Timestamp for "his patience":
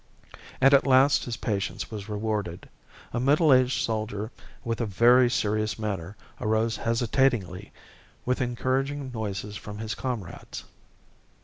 1.25-1.91